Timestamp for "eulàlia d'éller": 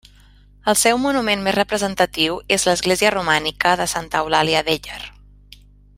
4.27-4.99